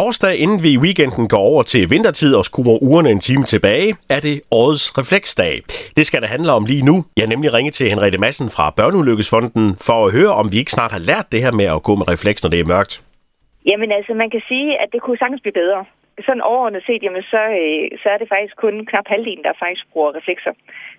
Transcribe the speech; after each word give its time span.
torsdag, 0.00 0.34
inden 0.44 0.62
vi 0.62 0.70
i 0.72 0.78
weekenden 0.86 1.28
går 1.28 1.42
over 1.50 1.62
til 1.62 1.90
vintertid 1.90 2.32
og 2.40 2.44
skruer 2.44 2.78
ugerne 2.88 3.10
en 3.10 3.20
time 3.28 3.44
tilbage, 3.54 3.88
er 4.14 4.20
det 4.26 4.36
årets 4.60 4.84
refleksdag. 5.00 5.54
Det 5.96 6.04
skal 6.06 6.20
det 6.22 6.28
handle 6.34 6.52
om 6.58 6.64
lige 6.72 6.84
nu. 6.90 6.96
Jeg 7.16 7.22
har 7.24 7.32
nemlig 7.34 7.50
ringet 7.56 7.74
til 7.74 7.86
Henriette 7.92 8.18
Madsen 8.24 8.48
fra 8.56 8.64
Børneulykkesfonden 8.78 9.66
for 9.86 9.96
at 10.06 10.12
høre, 10.12 10.32
om 10.40 10.46
vi 10.52 10.56
ikke 10.62 10.76
snart 10.76 10.92
har 10.96 11.02
lært 11.10 11.26
det 11.32 11.40
her 11.44 11.52
med 11.60 11.68
at 11.76 11.82
gå 11.88 11.92
med 12.00 12.06
refleks, 12.12 12.40
når 12.42 12.50
det 12.50 12.60
er 12.60 12.68
mørkt. 12.74 12.94
Jamen 13.70 13.90
altså, 13.98 14.12
man 14.22 14.30
kan 14.34 14.42
sige, 14.50 14.68
at 14.82 14.88
det 14.92 15.00
kunne 15.02 15.18
sagtens 15.22 15.42
blive 15.44 15.58
bedre. 15.62 15.80
Sådan 16.26 16.48
overordnet 16.50 16.82
set, 16.86 17.02
jamen, 17.02 17.22
så, 17.22 17.42
øh, 17.60 17.98
så 18.02 18.06
er 18.14 18.18
det 18.18 18.28
faktisk 18.34 18.56
kun 18.56 18.86
knap 18.90 19.08
halvdelen, 19.12 19.44
der 19.44 19.62
faktisk 19.64 19.84
bruger 19.92 20.16
reflekser. 20.18 20.52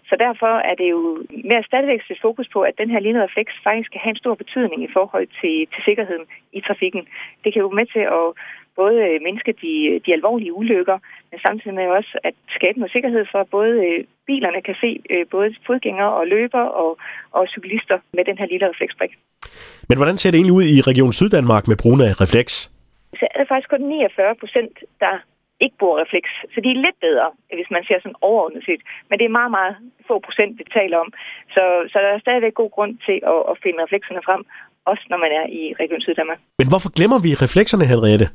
Så 0.09 0.15
derfor 0.25 0.51
er 0.69 0.75
det 0.75 0.87
jo 0.95 1.01
mere 1.51 1.63
stadigvæk 1.69 2.01
et 2.09 2.25
fokus 2.27 2.47
på, 2.53 2.59
at 2.61 2.77
den 2.81 2.89
her 2.89 2.99
lignende 2.99 3.25
refleks 3.27 3.53
faktisk 3.63 3.89
kan 3.91 4.01
have 4.03 4.13
en 4.15 4.23
stor 4.23 4.35
betydning 4.35 4.83
i 4.83 4.93
forhold 4.97 5.27
til, 5.41 5.55
til 5.73 5.81
sikkerheden 5.87 6.25
i 6.57 6.61
trafikken. 6.67 7.01
Det 7.43 7.53
kan 7.53 7.61
jo 7.61 7.69
med 7.79 7.85
til 7.95 8.05
at 8.19 8.27
både 8.81 8.97
øh, 9.07 9.17
mindske 9.27 9.51
de, 9.63 9.73
de 10.05 10.13
alvorlige 10.17 10.53
ulykker, 10.59 10.97
men 11.31 11.39
samtidig 11.47 11.75
med 11.75 11.87
også 11.99 12.13
at 12.29 12.35
skabe 12.57 12.79
noget 12.79 12.91
sikkerhed 12.95 13.23
for, 13.31 13.39
at 13.45 13.49
både 13.57 13.73
øh, 13.87 13.99
bilerne 14.27 14.61
kan 14.67 14.75
se 14.83 14.91
øh, 15.13 15.25
både 15.35 15.47
fodgængere 15.67 16.11
og 16.19 16.27
løber 16.27 16.63
og, 16.83 16.91
og 17.37 17.43
cyklister 17.53 17.97
med 18.15 18.23
den 18.29 18.37
her 18.37 18.47
lille 18.53 18.69
refleksbrik. 18.71 19.11
Men 19.89 19.97
hvordan 19.97 20.17
ser 20.17 20.31
det 20.31 20.37
egentlig 20.37 20.57
ud 20.59 20.65
i 20.75 20.81
Region 20.89 21.13
Syddanmark 21.13 21.67
med 21.67 21.77
brugen 21.83 22.01
af 22.01 22.11
refleks? 22.23 22.76
Så 23.19 23.23
er 23.31 23.37
det 23.39 23.47
faktisk 23.51 23.69
kun 23.69 23.81
49 23.81 24.35
procent, 24.41 24.73
der 25.03 25.13
ikke 25.63 25.77
bruger 25.81 26.01
refleks. 26.03 26.31
Så 26.53 26.57
de 26.63 26.69
er 26.71 26.83
lidt 26.85 26.99
bedre, 27.07 27.27
hvis 27.57 27.71
man 27.75 27.83
ser 27.87 27.99
sådan 27.99 28.21
overordnet 28.29 28.63
set. 28.69 28.81
Men 29.07 29.15
det 29.19 29.25
er 29.25 29.37
meget, 29.39 29.51
meget 29.57 29.75
få 30.07 30.15
procent, 30.27 30.53
vi 30.59 30.65
taler 30.79 30.97
om. 31.03 31.09
Så, 31.55 31.63
så 31.91 31.97
der 32.03 32.09
er 32.13 32.19
stadigvæk 32.25 32.53
god 32.61 32.71
grund 32.75 32.93
til 33.07 33.17
at, 33.33 33.39
at 33.51 33.55
finde 33.63 33.83
reflekserne 33.85 34.21
frem, 34.27 34.41
også 34.91 35.03
når 35.11 35.19
man 35.23 35.31
er 35.39 35.45
i 35.59 35.61
Region 35.81 36.01
Syddanmark. 36.01 36.39
Men 36.61 36.69
hvorfor 36.71 36.89
glemmer 36.97 37.19
vi 37.25 37.31
reflekserne, 37.45 37.85
Henriette? 37.91 38.27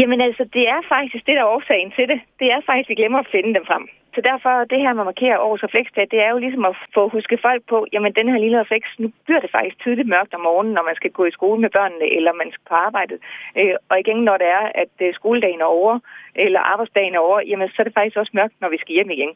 Jamen 0.00 0.20
altså, 0.26 0.44
det 0.56 0.64
er 0.74 0.80
faktisk 0.94 1.22
det, 1.26 1.34
der 1.36 1.44
er 1.44 1.54
årsagen 1.56 1.90
til 1.96 2.06
det. 2.12 2.20
Det 2.40 2.48
er 2.54 2.60
faktisk, 2.68 2.86
at 2.86 2.92
vi 2.92 3.00
glemmer 3.00 3.18
at 3.18 3.32
finde 3.34 3.52
dem 3.58 3.64
frem. 3.70 3.84
Så 4.18 4.22
derfor, 4.32 4.54
det 4.72 4.80
her 4.84 4.92
med 4.92 5.04
at 5.04 5.10
markere 5.12 5.44
årets 5.46 5.64
refleksdag, 5.66 6.04
det 6.12 6.20
er 6.26 6.30
jo 6.30 6.38
ligesom 6.38 6.64
at 6.70 6.76
få 6.94 7.02
huske 7.08 7.38
folk 7.46 7.62
på, 7.72 7.86
jamen 7.92 8.12
den 8.18 8.28
her 8.28 8.38
lille 8.38 8.60
refleks, 8.60 8.88
nu 8.98 9.08
bliver 9.24 9.40
det 9.40 9.50
faktisk 9.56 9.76
tidligt 9.82 10.08
mørkt 10.14 10.34
om 10.34 10.40
morgenen, 10.40 10.74
når 10.74 10.84
man 10.88 10.96
skal 10.96 11.10
gå 11.10 11.24
i 11.26 11.36
skole 11.38 11.60
med 11.60 11.70
børnene, 11.76 12.06
eller 12.16 12.32
man 12.32 12.50
skal 12.52 12.64
på 12.68 12.74
arbejde. 12.74 13.14
Øh, 13.58 13.74
og 13.90 14.00
igen, 14.02 14.18
når 14.28 14.36
det 14.42 14.48
er, 14.58 14.64
at 14.82 14.94
øh, 15.04 15.14
skoledagen 15.14 15.60
er 15.60 15.70
over, 15.78 15.94
eller 16.34 16.60
arbejdsdagen 16.72 17.14
er 17.14 17.18
over, 17.28 17.38
jamen 17.50 17.68
så 17.68 17.76
er 17.78 17.84
det 17.86 17.98
faktisk 17.98 18.16
også 18.16 18.32
mørkt, 18.34 18.56
når 18.60 18.68
vi 18.68 18.78
skal 18.78 18.94
hjem 18.94 19.10
igen. 19.10 19.32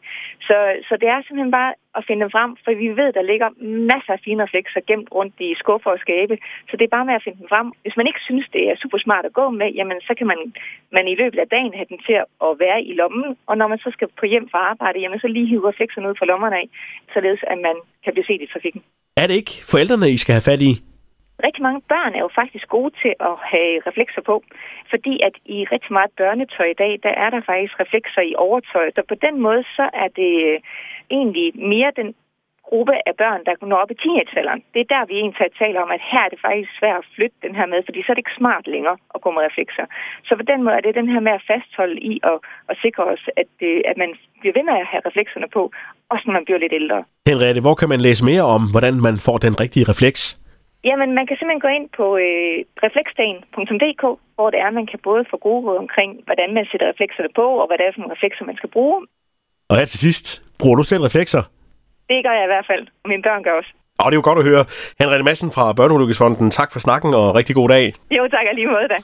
Så, 0.49 0.57
så 0.89 0.95
det 1.01 1.09
er 1.09 1.19
simpelthen 1.21 1.57
bare 1.59 1.73
at 1.97 2.05
finde 2.07 2.23
dem 2.25 2.35
frem, 2.37 2.51
for 2.65 2.73
vi 2.83 2.89
ved, 3.01 3.11
der 3.19 3.29
ligger 3.31 3.49
masser 3.93 4.13
af 4.17 4.21
fine 4.25 4.43
reflekser 4.43 4.81
gemt 4.91 5.09
rundt 5.19 5.37
i 5.47 5.55
skuffer 5.63 5.91
og 5.91 6.03
skabe. 6.07 6.35
Så 6.69 6.75
det 6.77 6.85
er 6.85 6.97
bare 6.97 7.09
med 7.09 7.15
at 7.19 7.25
finde 7.25 7.39
dem 7.43 7.49
frem. 7.53 7.67
Hvis 7.83 7.97
man 7.97 8.07
ikke 8.07 8.27
synes, 8.29 8.47
det 8.55 8.63
er 8.71 8.77
super 8.83 8.99
smart 8.99 9.25
at 9.27 9.37
gå 9.41 9.47
med, 9.61 9.69
jamen 9.79 9.99
så 10.09 10.13
kan 10.19 10.27
man, 10.33 10.41
man 10.97 11.05
i 11.09 11.15
løbet 11.23 11.39
af 11.39 11.49
dagen 11.49 11.75
have 11.79 11.91
den 11.93 11.99
til 12.07 12.17
at 12.49 12.53
være 12.65 12.79
i 12.91 12.93
lommen, 13.01 13.37
og 13.49 13.55
når 13.59 13.67
man 13.73 13.79
så 13.79 13.91
skal 13.93 14.09
på 14.21 14.27
hjem 14.33 14.49
fra 14.53 14.61
arbejde, 14.73 14.99
jamen 15.01 15.21
så 15.21 15.29
lige 15.29 15.47
hive 15.47 15.69
reflekserne 15.69 16.09
ud 16.11 16.17
fra 16.19 16.31
lommerne 16.33 16.57
af, 16.63 16.67
således 17.15 17.43
at 17.53 17.59
man 17.69 17.77
kan 18.05 18.13
blive 18.13 18.29
set 18.29 18.43
i 18.43 18.53
trafikken. 18.53 18.83
Er 19.17 19.27
det 19.27 19.35
ikke 19.35 19.55
forældrene, 19.73 20.11
I 20.11 20.17
skal 20.17 20.35
have 20.35 20.49
fat 20.51 20.63
i? 20.71 20.73
rigtig 21.47 21.63
mange 21.63 21.83
børn 21.93 22.15
er 22.15 22.23
jo 22.27 22.31
faktisk 22.41 22.67
gode 22.69 22.93
til 23.03 23.15
at 23.31 23.35
have 23.53 23.73
reflekser 23.89 24.23
på, 24.31 24.37
fordi 24.93 25.15
at 25.29 25.35
i 25.57 25.59
rigtig 25.75 25.93
meget 25.93 26.11
børnetøj 26.21 26.69
i 26.71 26.81
dag, 26.83 26.93
der 27.03 27.13
er 27.25 27.31
der 27.31 27.43
faktisk 27.51 27.75
reflekser 27.81 28.23
i 28.31 28.35
overtøj. 28.47 28.87
Så 28.97 29.03
på 29.09 29.17
den 29.27 29.35
måde, 29.47 29.63
så 29.77 29.85
er 30.03 30.09
det 30.21 30.35
egentlig 31.19 31.49
mere 31.73 31.93
den 32.01 32.09
gruppe 32.69 32.95
af 33.09 33.15
børn, 33.23 33.41
der 33.47 33.55
når 33.71 33.83
op 33.83 33.91
i 33.95 34.01
teenagealderen. 34.03 34.63
Det 34.73 34.81
er 34.83 34.93
der, 34.95 35.03
vi 35.11 35.15
egentlig 35.21 35.53
taler 35.63 35.81
om, 35.85 35.91
at 35.97 36.03
her 36.11 36.23
er 36.27 36.31
det 36.33 36.41
faktisk 36.47 36.71
svært 36.79 36.99
at 37.03 37.11
flytte 37.15 37.37
den 37.47 37.55
her 37.59 37.67
med, 37.73 37.81
fordi 37.89 38.01
så 38.01 38.09
er 38.11 38.17
det 38.17 38.25
ikke 38.25 38.41
smart 38.41 38.65
længere 38.75 38.97
at 39.15 39.23
gå 39.25 39.29
med 39.35 39.43
reflekser. 39.49 39.87
Så 40.29 40.33
på 40.41 40.45
den 40.51 40.61
måde 40.65 40.77
er 40.79 40.85
det 40.85 40.99
den 41.01 41.09
her 41.13 41.21
med 41.27 41.35
at 41.39 41.47
fastholde 41.51 41.99
i 42.11 42.13
og, 42.31 42.37
og 42.71 42.75
sikre 42.85 43.03
os, 43.13 43.23
at, 43.43 43.53
øh, 43.69 43.79
at 43.91 43.97
man 44.03 44.11
bliver 44.41 44.55
ved 44.59 44.65
med 44.69 44.77
at 44.83 44.87
have 44.93 45.03
reflekserne 45.09 45.49
på, 45.57 45.63
også 46.13 46.25
når 46.27 46.35
man 46.39 46.45
bliver 46.47 46.61
lidt 46.65 46.75
ældre. 46.81 46.99
Henriette, 47.33 47.61
hvor 47.67 47.77
kan 47.81 47.89
man 47.93 48.01
læse 48.07 48.23
mere 48.31 48.45
om, 48.57 48.63
hvordan 48.75 48.95
man 49.07 49.17
får 49.27 49.37
den 49.47 49.55
rigtige 49.63 49.89
refleks? 49.93 50.21
Jamen, 50.89 51.11
man 51.19 51.27
kan 51.27 51.37
simpelthen 51.37 51.67
gå 51.67 51.73
ind 51.79 51.87
på 51.99 52.07
øh, 52.27 52.57
refleksdagen.dk, 52.87 54.05
hvor 54.37 54.49
det 54.53 54.61
er, 54.65 54.71
man 54.81 54.87
kan 54.91 55.01
både 55.09 55.23
få 55.31 55.37
gode 55.47 55.63
råd 55.67 55.79
omkring, 55.85 56.11
hvordan 56.29 56.49
man 56.57 56.65
sætter 56.71 56.87
reflekserne 56.93 57.31
på, 57.39 57.47
og 57.61 57.67
hvad 57.67 57.77
det 57.79 57.87
er 57.87 57.93
for 57.93 58.01
nogle 58.01 58.15
reflekser, 58.17 58.45
man 58.51 58.61
skal 58.61 58.71
bruge. 58.77 58.99
Og 59.71 59.75
her 59.79 59.85
til 59.85 59.99
sidst, 60.07 60.27
bruger 60.63 60.77
du 60.77 60.83
selv 60.83 61.03
reflekser? 61.03 61.43
Det 62.11 62.19
gør 62.27 62.35
jeg 62.39 62.45
i 62.49 62.53
hvert 62.55 62.67
fald, 62.71 62.85
og 63.03 63.09
mine 63.13 63.23
børn 63.23 63.43
gør 63.47 63.55
også. 63.61 63.71
Og 64.03 64.07
det 64.09 64.15
er 64.17 64.21
jo 64.23 64.29
godt 64.31 64.39
at 64.43 64.45
høre. 64.51 64.65
Henriette 65.01 65.25
Madsen 65.25 65.51
fra 65.57 65.65
Børneulykkesfonden, 65.79 66.51
tak 66.51 66.73
for 66.73 66.81
snakken 66.87 67.11
og 67.15 67.35
rigtig 67.39 67.55
god 67.61 67.69
dag. 67.69 67.85
Jo, 68.17 68.23
tak 68.35 68.45
lige 68.55 68.67
måde 68.67 68.89
da. 68.95 68.99